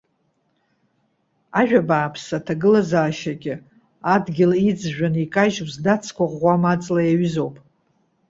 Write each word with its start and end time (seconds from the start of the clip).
Ажәа 1.59 1.81
бааԥсы 1.87 2.33
аҭагылазаашьагьы, 2.37 3.55
адгьыл 4.13 4.51
иҵжәаны 4.69 5.19
икажьу, 5.25 5.67
здацқәа 5.73 6.25
ӷәӷәам 6.31 6.63
аҵла 6.73 7.01
иаҩызоуп. 7.03 7.55